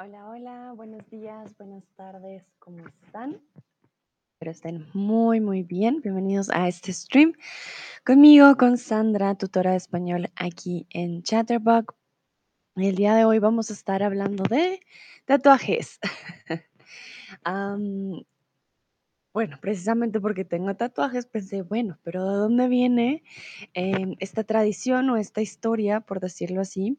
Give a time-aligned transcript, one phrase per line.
[0.00, 3.42] Hola, hola, buenos días, buenas tardes, ¿cómo están?
[4.34, 6.00] Espero estén muy, muy bien.
[6.00, 7.32] Bienvenidos a este stream
[8.06, 11.96] conmigo, con Sandra, tutora de español aquí en Chatterbug.
[12.76, 14.78] El día de hoy vamos a estar hablando de
[15.24, 15.98] tatuajes.
[19.34, 23.22] Bueno, precisamente porque tengo tatuajes, pensé, bueno, pero ¿de dónde viene
[23.74, 26.98] em, esta tradición o esta historia, por decirlo así?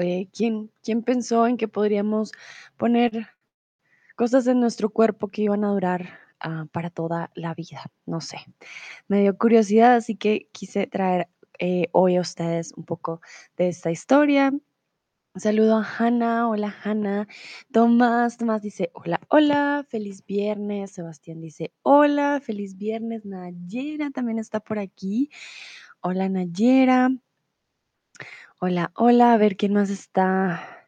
[0.00, 2.32] Eh, ¿quién, ¿Quién pensó en que podríamos
[2.76, 3.28] poner
[4.20, 7.90] cosas en nuestro cuerpo que iban a durar ah, para toda la vida.
[8.04, 8.36] No sé,
[9.08, 13.22] me dio curiosidad, así que quise traer eh, hoy a ustedes un poco
[13.56, 14.52] de esta historia.
[15.36, 17.28] Saludo a Hanna, hola Hanna.
[17.72, 20.90] Tomás, Tomás dice, hola, hola, feliz viernes.
[20.90, 23.24] Sebastián dice, hola, feliz viernes.
[23.24, 25.30] Nayera también está por aquí.
[26.02, 27.10] Hola Nayera.
[28.62, 30.86] Hola, hola, a ver quién más está.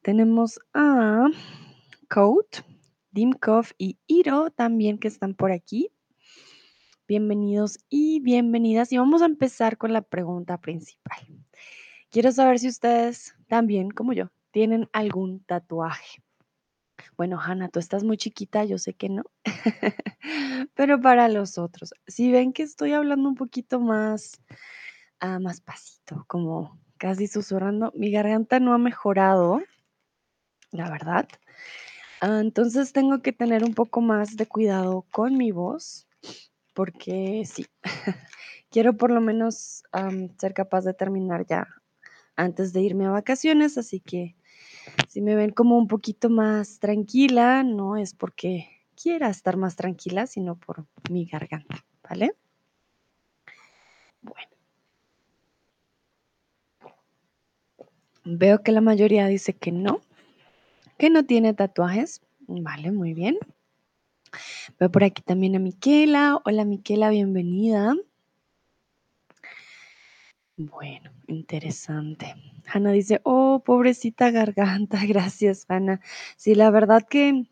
[0.00, 1.26] Tenemos a
[2.08, 2.46] Code.
[3.10, 5.90] Dimkov y Iro también que están por aquí.
[7.08, 8.92] Bienvenidos y bienvenidas.
[8.92, 11.18] Y vamos a empezar con la pregunta principal.
[12.12, 16.22] Quiero saber si ustedes también, como yo, tienen algún tatuaje.
[17.16, 19.24] Bueno, Hanna, tú estás muy chiquita, yo sé que no.
[20.74, 24.40] Pero para los otros, si ven que estoy hablando un poquito más,
[25.18, 29.60] ah, más pasito, como casi susurrando, mi garganta no ha mejorado,
[30.70, 31.28] la verdad.
[32.20, 36.06] Ah, entonces tengo que tener un poco más de cuidado con mi voz,
[36.72, 37.66] porque sí,
[38.70, 39.84] quiero por lo menos
[40.38, 41.68] ser capaz de terminar ya
[42.36, 44.36] antes de irme a vacaciones, así que
[45.08, 48.68] si me ven como un poquito más tranquila, no es porque
[49.00, 52.34] quiera estar más tranquila, sino por mi garganta, ¿vale?
[54.22, 54.53] Bueno.
[58.24, 60.00] Veo que la mayoría dice que no,
[60.96, 62.22] que no tiene tatuajes.
[62.46, 63.36] Vale, muy bien.
[64.78, 66.40] Veo por aquí también a Miquela.
[66.44, 67.94] Hola Miquela, bienvenida.
[70.56, 72.34] Bueno, interesante.
[72.66, 76.00] Hanna dice, oh, pobrecita garganta, gracias, Hanna.
[76.36, 77.44] Sí, la verdad que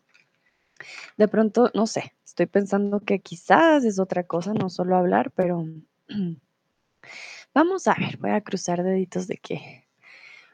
[1.17, 5.65] de pronto, no sé, estoy pensando que quizás es otra cosa, no solo hablar, pero
[7.53, 9.82] vamos a ver, voy a cruzar deditos de que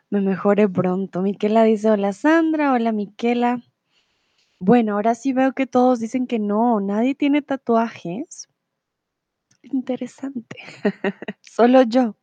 [0.10, 1.22] me mejore pronto.
[1.22, 3.64] Miquela dice, hola Sandra, hola Miquela.
[4.60, 8.50] Bueno, ahora sí veo que todos dicen que no, nadie tiene tatuajes.
[9.64, 10.58] Interesante.
[11.42, 12.16] Solo yo.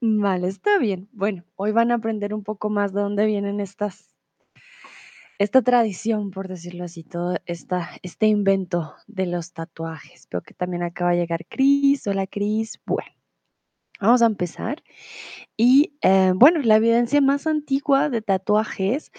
[0.00, 1.08] Vale, está bien.
[1.12, 4.14] Bueno, hoy van a aprender un poco más de dónde vienen estas,
[5.38, 10.28] esta tradición, por decirlo así, todo esta, este invento de los tatuajes.
[10.30, 12.06] Veo que también acaba de llegar Cris.
[12.06, 12.80] Hola, Cris.
[12.84, 13.10] Bueno,
[14.00, 14.82] vamos a empezar.
[15.56, 19.10] Y eh, bueno, la evidencia más antigua de tatuajes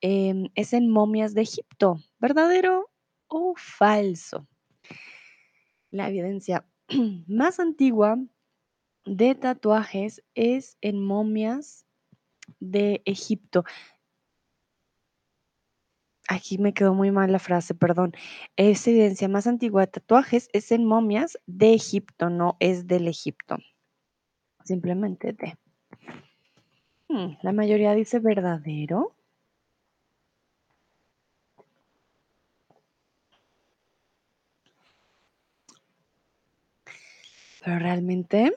[0.00, 1.96] em, es en momias de Egipto.
[2.18, 2.90] ¿Verdadero
[3.28, 4.46] o falso?
[5.90, 6.66] La evidencia
[7.26, 8.18] más antigua
[9.04, 11.86] de tatuajes es en momias
[12.60, 13.64] de Egipto.
[16.28, 18.12] Aquí me quedó muy mal la frase, perdón.
[18.56, 23.58] Esa evidencia más antigua de tatuajes es en momias de Egipto, no es del Egipto.
[24.66, 25.56] Simplemente de.
[27.08, 29.14] Hmm, la mayoría dice verdadero.
[37.64, 38.52] Pero realmente,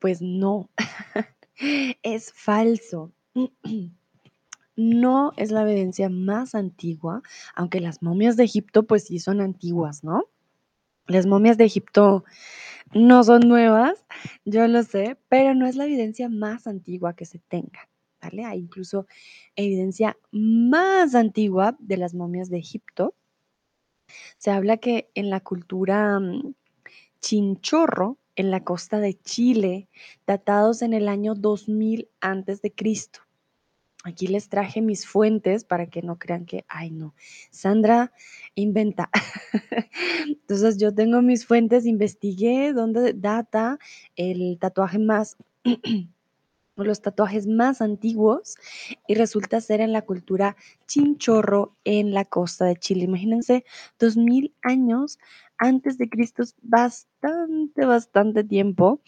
[0.00, 0.68] pues no.
[2.02, 3.12] es falso.
[4.76, 7.22] no es la evidencia más antigua,
[7.54, 10.24] aunque las momias de Egipto pues sí son antiguas, ¿no?
[11.10, 12.24] Las momias de Egipto
[12.94, 14.04] no son nuevas,
[14.44, 17.88] yo lo sé, pero no es la evidencia más antigua que se tenga,
[18.22, 18.44] ¿vale?
[18.44, 19.08] Hay incluso
[19.56, 23.16] evidencia más antigua de las momias de Egipto.
[24.38, 26.54] Se habla que en la cultura mm,
[27.20, 29.88] chinchorro, en la costa de Chile,
[30.28, 33.20] datados en el año 2000 antes de Cristo.
[34.02, 37.14] Aquí les traje mis fuentes para que no crean que, ay no,
[37.50, 38.12] Sandra
[38.54, 39.10] inventa.
[40.26, 43.78] Entonces yo tengo mis fuentes, investigué dónde data
[44.16, 45.36] el tatuaje más,
[46.76, 48.56] los tatuajes más antiguos
[49.06, 50.56] y resulta ser en la cultura
[50.86, 53.04] chinchorro en la costa de Chile.
[53.04, 53.64] Imagínense,
[53.98, 55.18] dos mil años
[55.58, 59.02] antes de Cristo, bastante, bastante tiempo.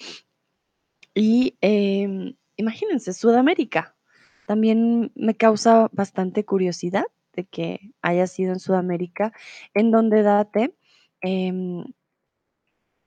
[1.15, 3.97] Y em, imagínense, Sudamérica,
[4.53, 9.33] también me causa bastante curiosidad de que haya sido en Sudamérica,
[9.73, 10.77] en donde date
[11.23, 11.87] em,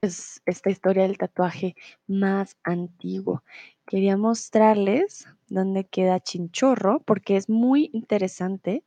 [0.02, 1.76] es esta historia del tatuaje
[2.08, 3.44] más antiguo.
[3.86, 8.84] Quería mostrarles dónde queda Chinchorro, porque es muy interesante.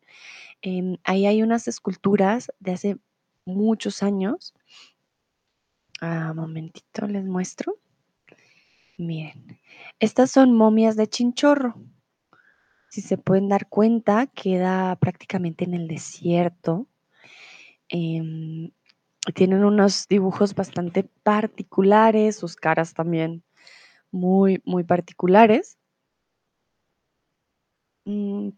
[0.61, 2.99] Em, ahí hay unas esculturas de hace
[3.45, 4.53] muchos años.
[6.01, 7.77] Ah, momentito, les muestro.
[8.97, 9.61] Miren,
[10.01, 11.77] estas son momias de Chinchorro.
[12.99, 16.89] Si se pueden dar cuenta, queda prácticamente en el desierto.
[17.89, 18.73] Em,
[19.37, 23.45] tienen unos dibujos bastante particulares, sus caras también
[24.11, 25.79] muy, muy particulares.
[28.05, 28.49] Mm,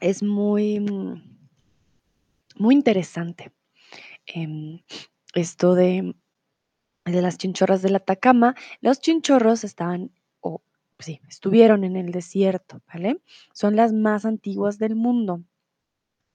[0.00, 0.80] es muy,
[2.56, 3.52] muy interesante
[4.24, 4.80] em,
[5.34, 6.16] esto de,
[7.04, 8.54] de las chinchorras del Atacama.
[8.80, 10.12] Los chinchorros estaban,
[11.02, 13.20] sí, estuvieron en el desierto, ¿vale?
[13.52, 15.42] Son las más antiguas del mundo.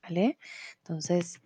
[0.03, 0.39] ¿Vale?
[0.77, 1.41] Entonces,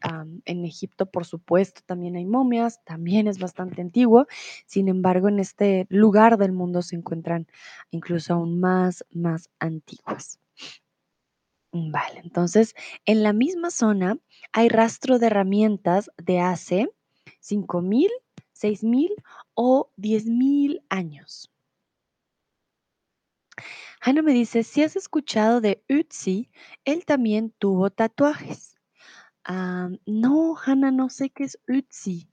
[0.46, 4.28] en Egipto, por supuesto, también hay momias, también es bastante antiguo.
[4.68, 7.48] Sin embargo, en este lugar del mundo se encuentran
[7.92, 10.40] incluso aún más, más antiguas.
[11.74, 12.76] Vale, entonces,
[13.06, 14.18] en la misma zona
[14.54, 16.90] hay rastro de herramientas de hace
[17.42, 18.10] 5.000,
[18.54, 19.12] 6.000
[19.54, 21.51] o 10.000 años.
[24.02, 26.50] Hannah me dice, si has escuchado de Utsi,
[26.86, 28.76] él también tuvo tatuajes.
[29.44, 32.30] Ah, no, Hannah, no sé qué es Utsi.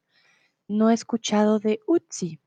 [0.69, 2.41] No he escuchado de Utsi.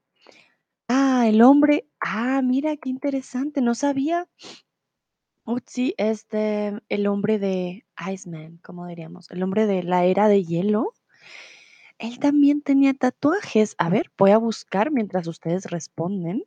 [0.88, 1.88] Ah, el hombre.
[2.00, 3.62] Ah, mira, qué interesante.
[3.62, 4.28] No sabía.
[5.46, 10.94] Utsi es el hombre de Iceman, como diríamos, el hombre de la era de hielo.
[11.98, 13.76] Él también tenía tatuajes.
[13.78, 16.44] A ver, voy a buscar mientras ustedes responden.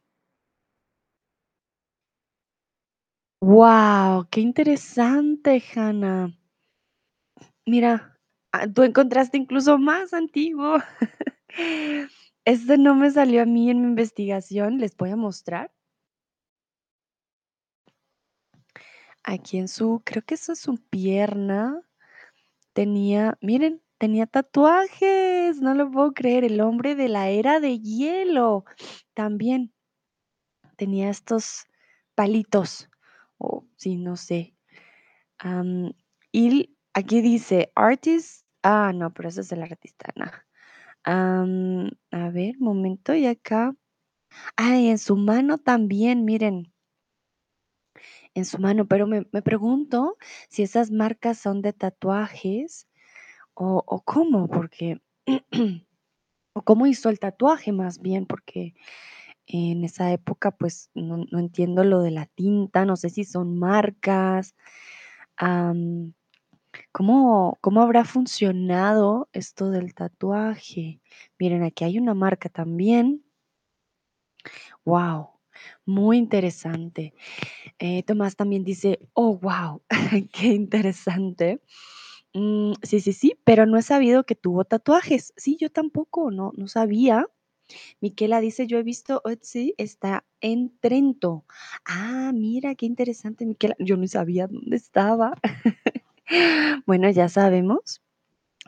[3.44, 4.26] ¡Wow!
[4.31, 6.35] ¡Qué interesante, Hannah!
[7.67, 8.19] Mira,
[8.52, 10.79] ah, tú encontraste incluso más antiguo.
[12.46, 15.73] Este no me salió a mí en mi investigación, les voy a mostrar.
[19.23, 21.82] Aquí en su, creo que eso es su pierna.
[22.73, 28.64] Tenía, miren, tenía tatuajes, no lo puedo creer, el hombre de la era de hielo.
[29.12, 29.75] También
[30.76, 31.67] tenía estos
[32.14, 32.88] palitos,
[33.39, 34.55] o sí, no sé.
[36.33, 40.27] y aquí dice, artist, ah, no, pero eso es el artista, no.
[42.11, 43.75] a ver, momento, y acá.
[44.57, 46.73] Ay, en su mano también, miren.
[48.35, 50.17] En su mano, pero me, pregunto
[50.49, 52.89] si esas marcas son de tatuajes
[53.55, 55.01] o, o cómo, porque,
[56.53, 58.75] o cómo hizo el tatuaje más bien, porque
[59.46, 64.55] en esa época pues no, entiendo lo de la tinta, no sé si son marcas.
[66.93, 71.00] ¿Cómo, ¿Cómo habrá funcionado esto del tatuaje?
[71.38, 73.25] Miren, aquí hay una marca también.
[74.85, 75.31] Wow,
[75.87, 77.14] muy interesante.
[77.79, 79.82] Eh, Tomás también dice, oh, wow,
[80.32, 81.61] qué interesante.
[82.35, 85.32] Mm, sí, sí, sí, pero no he sabido que tuvo tatuajes.
[85.37, 87.26] Sí, yo tampoco, no, no sabía.
[88.00, 91.44] Miquela dice, yo he visto sí, está en Trento.
[91.84, 93.76] Ah, mira, qué interesante, Miquela.
[93.78, 95.34] Yo no sabía dónde estaba.
[96.87, 98.02] bueno, ya sabemos.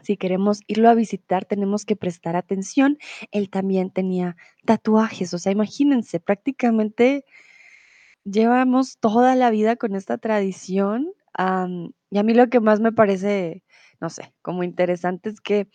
[0.03, 2.99] Si queremos irlo a visitar, tenemos que prestar atención.
[3.31, 7.25] Él también tenía tatuajes, o sea, imagínense, prácticamente
[8.25, 11.13] llevamos toda la vida con esta tradición.
[12.11, 13.65] y a mí lo que más me parece,
[14.01, 15.69] no sé, como interesante es que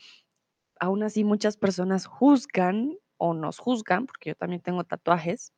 [0.79, 5.53] aún así muchas personas juzgan o nos juzgan, porque yo también tengo tatuajes.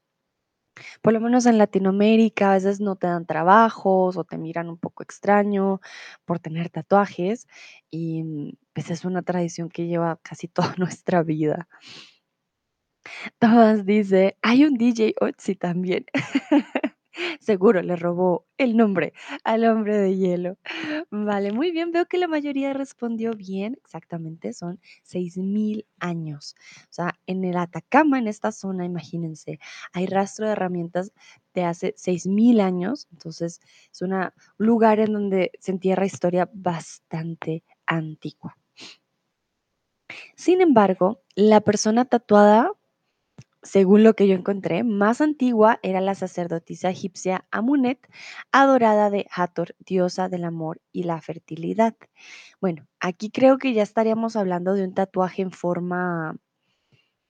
[1.01, 4.77] Por lo menos en Latinoamérica a veces no te dan trabajos o te miran un
[4.77, 5.82] poco extraño
[6.25, 7.48] por tener tatuajes
[7.91, 11.67] y pues es una tradición que lleva casi toda nuestra vida.
[13.39, 16.05] Todas dice, hay un DJ Otzi también.
[17.44, 19.12] Seguro le robó el nombre
[19.44, 20.58] al hombre de hielo.
[21.12, 21.92] Vale, muy bien.
[21.92, 23.78] Veo que la mayoría respondió bien.
[23.84, 26.56] Exactamente, son 6.000 años.
[26.84, 29.60] O sea, en el Atacama, en esta zona, imagínense,
[29.92, 31.12] hay rastro de herramientas
[31.54, 33.10] de hace 6.000 años.
[33.12, 33.60] Entonces,
[33.92, 34.14] es un
[34.58, 38.58] lugar en donde se entierra historia bastante antigua.
[40.36, 42.72] Sin embargo, la persona tatuada
[43.63, 48.00] según lo que yo encontré, más antigua era la sacerdotisa egipcia Amunet,
[48.51, 51.96] adorada de Hathor, diosa del amor y la fertilidad.
[52.62, 56.36] Bueno, aquí creo que ya estaríamos hablando de un tatuaje en forma,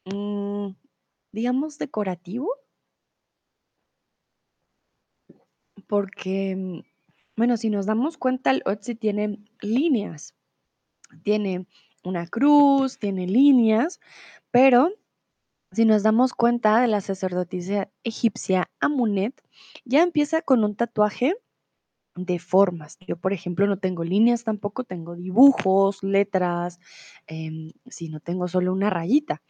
[0.05, 0.69] mm,
[1.31, 2.49] digamos, decorativo.
[5.87, 6.81] Porque, mm,
[7.37, 10.35] bueno, si nos damos cuenta, el Otzi tiene líneas.
[11.23, 11.67] Tiene
[12.03, 13.99] una cruz, tiene líneas,
[14.51, 14.91] pero
[15.73, 19.41] Si nos damos cuenta de la sacerdotisa egipcia Amunet,
[19.85, 21.35] ya empieza con un tatuaje
[22.15, 22.97] de formas.
[23.07, 26.79] Yo, por ejemplo, no tengo líneas tampoco, tengo dibujos, letras,
[27.27, 29.41] em, si no tengo solo una rayita.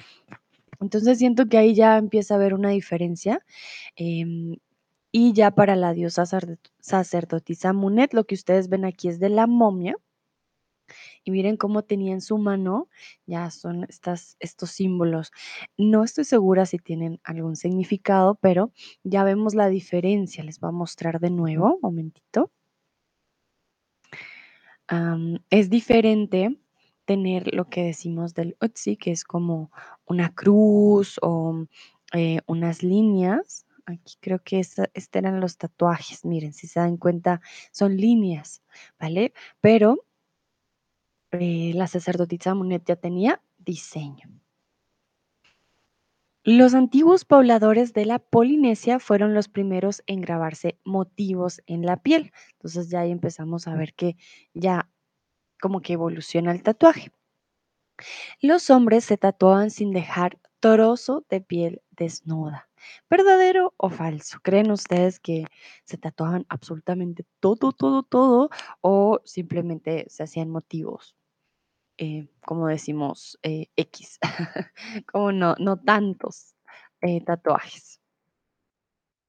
[0.81, 3.41] Entonces siento que ahí ya empieza a haber una diferencia.
[3.97, 4.57] em,
[5.13, 9.29] y ya para la diosa sacerdot- sacerdotisa Amunet, lo que ustedes ven aquí es de
[9.29, 9.95] la momia.
[11.23, 12.89] Y miren cómo tenía en su mano,
[13.25, 15.31] ya son estas, estos símbolos.
[15.77, 18.71] No estoy segura si tienen algún significado, pero
[19.03, 20.43] ya vemos la diferencia.
[20.43, 22.51] Les voy a mostrar de nuevo, un momentito.
[25.49, 26.57] Es diferente
[27.05, 29.71] tener lo que decimos del Otzi, que es como
[30.05, 31.65] una cruz o
[32.13, 33.65] eh, unas líneas.
[33.85, 36.25] Aquí creo que esta, este eran los tatuajes.
[36.25, 38.61] Miren, si se dan cuenta, son líneas,
[38.99, 39.33] ¿vale?
[39.61, 40.05] Pero
[41.33, 44.29] eh, la sacerdotisa Munet ya tenía diseño.
[46.45, 52.33] Los antiguos pobladores de la Polinesia fueron los primeros en grabarse motivos en la piel.
[52.53, 54.17] Entonces ya ahí empezamos a ver que
[54.53, 54.89] ya
[55.61, 57.11] como que evoluciona el tatuaje.
[58.41, 62.69] Los hombres se tatuaban sin dejar trozo de piel desnuda.
[63.09, 64.39] ¿Verdadero o falso?
[64.41, 65.45] ¿Creen ustedes que
[65.85, 68.49] se tatuaban absolutamente todo, todo, todo
[68.81, 71.15] o simplemente se hacían motivos?
[72.03, 74.19] Eh, como decimos, eh, X,
[75.11, 76.53] como no, no tantos
[77.01, 78.01] eh, tatuajes.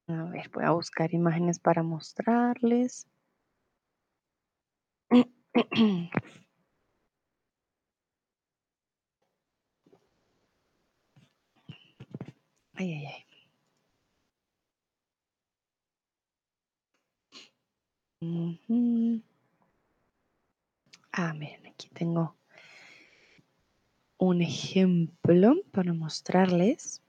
[0.08, 3.06] A ver, voy a buscar imágenes para mostrarles.
[12.76, 13.24] Ay, ay.
[21.12, 22.36] Ah, miren, aquí tengo
[24.18, 27.02] un ejemplo para mostrarles.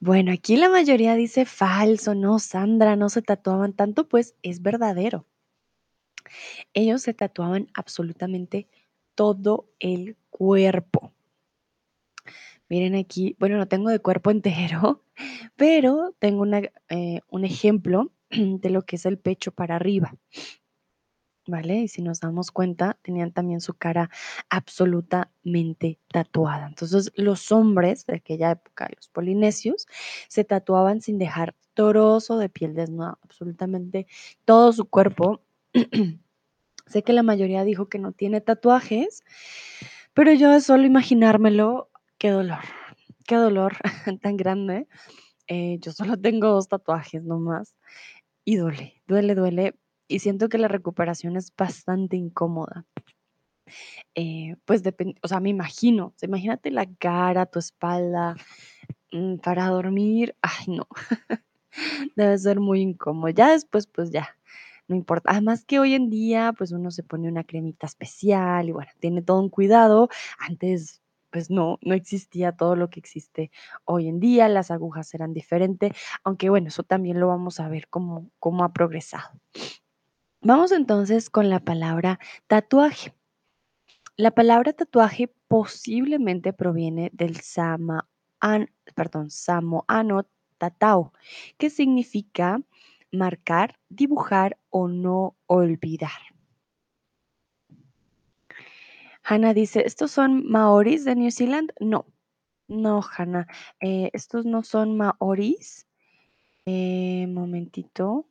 [0.00, 5.26] Bueno, aquí la mayoría dice falso, no, Sandra, no se tatuaban tanto, pues es verdadero.
[6.74, 8.68] Ellos se tatuaban absolutamente
[9.14, 11.12] todo el cuerpo.
[12.68, 15.02] Miren aquí, bueno, no tengo de cuerpo entero,
[15.56, 16.44] pero tengo
[16.88, 20.14] eh, un ejemplo de lo que es el pecho para arriba.
[21.48, 21.76] ¿Vale?
[21.82, 24.10] Y si nos damos cuenta, tenían también su cara
[24.50, 26.66] absolutamente tatuada.
[26.66, 29.86] Entonces, los hombres de aquella época, los polinesios,
[30.28, 34.06] se tatuaban sin dejar trozo de piel desnuda, absolutamente
[34.44, 35.42] todo su cuerpo.
[36.86, 39.22] sé que la mayoría dijo que no tiene tatuajes,
[40.14, 42.64] pero yo de solo imaginármelo, qué dolor,
[43.26, 43.76] qué dolor
[44.22, 44.88] tan grande.
[45.48, 47.76] Eh, yo solo tengo dos tatuajes nomás
[48.44, 49.74] y duele, duele, duele.
[50.08, 52.84] Y siento que la recuperación es bastante incómoda.
[54.14, 58.36] Eh, pues depende, o sea, me imagino, imagínate la cara, tu espalda,
[59.12, 60.86] mm, para dormir, ay no,
[62.16, 63.30] debe ser muy incómodo.
[63.30, 64.36] Ya después, pues ya,
[64.88, 65.30] no importa.
[65.32, 69.22] Además que hoy en día, pues uno se pone una cremita especial y bueno, tiene
[69.22, 70.08] todo un cuidado.
[70.38, 73.50] Antes, pues no, no existía todo lo que existe
[73.84, 75.92] hoy en día, las agujas eran diferentes,
[76.24, 79.30] aunque bueno, eso también lo vamos a ver cómo, cómo ha progresado.
[80.42, 83.14] Vamos entonces con la palabra tatuaje.
[84.16, 88.08] La palabra tatuaje posiblemente proviene del sama,
[88.40, 90.26] an- perdón, samoano
[90.58, 91.12] tatao,
[91.58, 92.60] que significa
[93.12, 96.10] marcar, dibujar o no olvidar.
[99.22, 101.72] Hannah dice, ¿estos son maoris de New Zealand?
[101.80, 102.06] No,
[102.68, 103.46] no, Hannah,
[103.80, 105.86] eh, estos no son maoris.
[106.66, 108.26] Eh, momentito.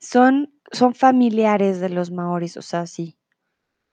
[0.00, 3.16] Son, son familiares de los maoris, o sea, sí.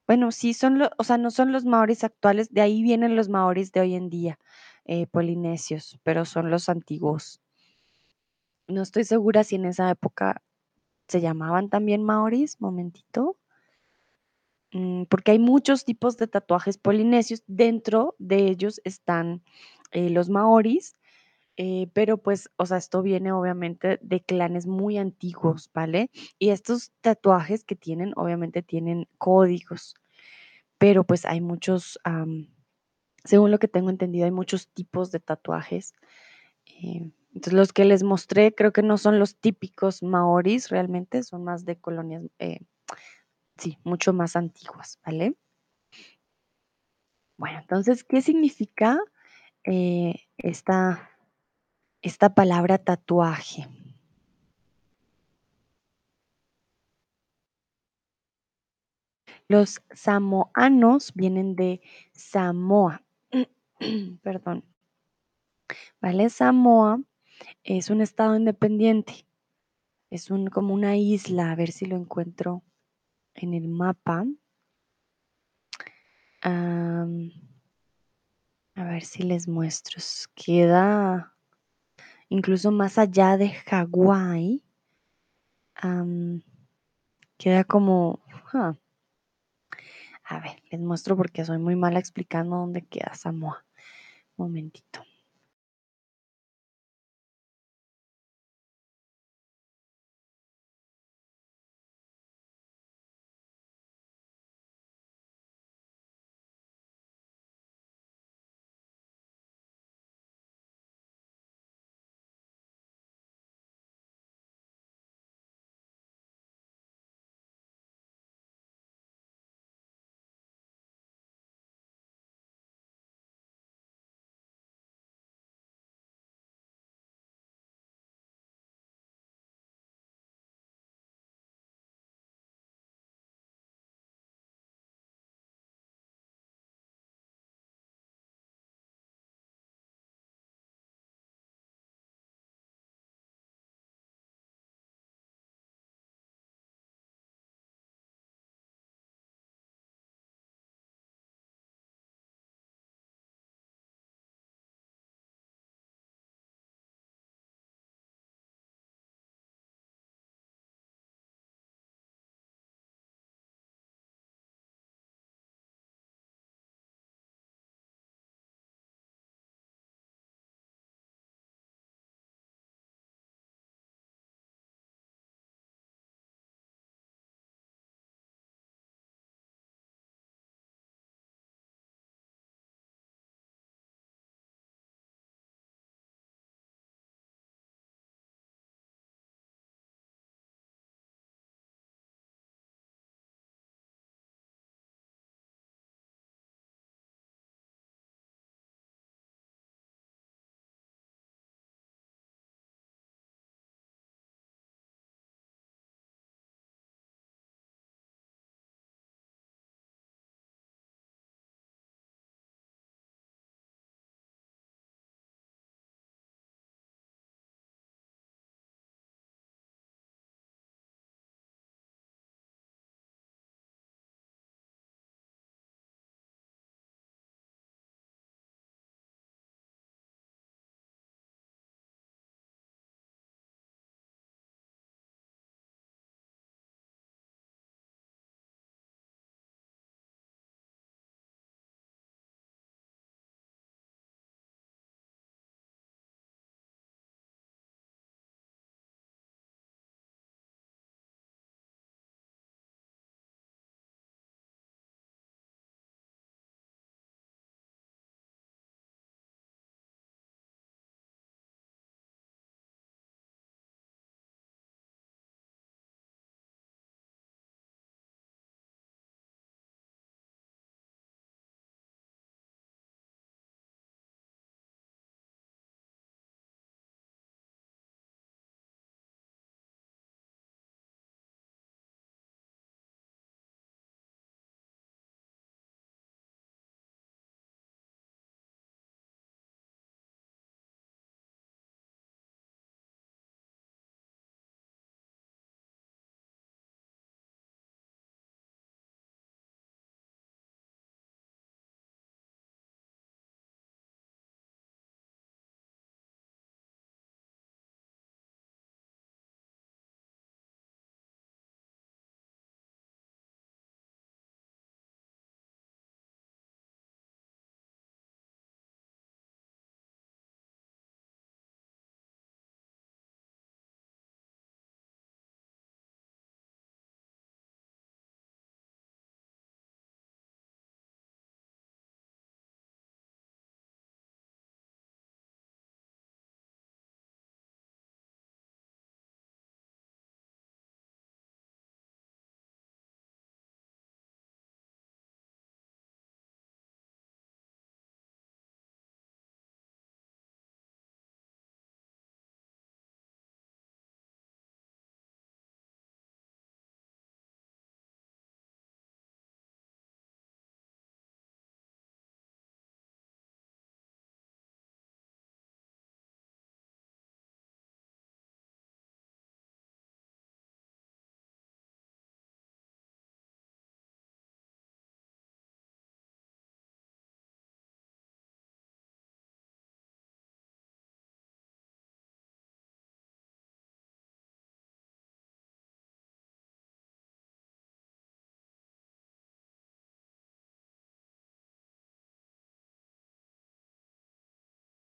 [0.08, 3.30] Bueno, sí, son los, o sea, no son los maoris actuales, de ahí vienen los
[3.30, 4.40] maoris de hoy en día,
[4.86, 7.42] eh, polinesios, pero son los antiguos.
[8.70, 10.42] No estoy segura si en esa época
[11.08, 13.38] se llamaban también maoris, momentito,
[14.72, 19.44] mm, porque hay muchos tipos de tatuajes polinesios, dentro de ellos están
[19.92, 20.96] eh, los maoris,
[21.62, 26.10] eh, pero pues, o sea, esto viene obviamente de clanes muy antiguos, ¿vale?
[26.40, 29.94] Y estos tatuajes que tienen, obviamente tienen códigos,
[30.78, 32.00] pero pues hay muchos...
[33.26, 35.94] Según lo que tengo entendido, hay muchos tipos de tatuajes.
[36.66, 41.44] eh, entonces, los que les mostré creo que no son los típicos maoris realmente, son
[41.44, 42.62] más de colonias, eh,
[43.58, 45.36] sí, mucho más antiguas, ¿vale?
[47.38, 48.98] Bueno, entonces, ¿qué significa
[49.66, 51.12] eh, esta,
[52.02, 53.68] esta palabra tatuaje?
[59.50, 63.04] Los samoanos vienen de Samoa.
[64.22, 64.64] Perdón.
[66.00, 66.30] ¿Vale?
[66.30, 67.02] Samoa
[67.64, 69.26] es un estado independiente.
[70.12, 71.52] Es un, como una isla.
[71.52, 72.64] A ver si lo encuentro
[73.34, 74.24] en el mapa.
[76.44, 77.06] a
[78.76, 80.00] ver si les muestro.
[80.36, 81.36] Queda
[82.30, 84.64] incluso más allá de Hawái.
[87.38, 88.20] queda como...
[90.24, 93.66] A ver, les muestro porque soy muy mala explicando dónde queda Samoa.
[94.38, 95.04] Un momentito.